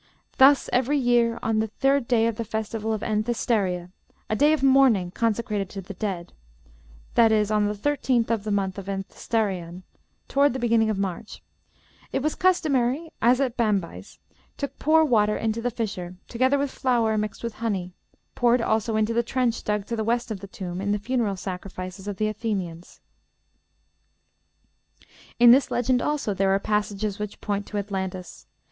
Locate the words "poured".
18.33-18.59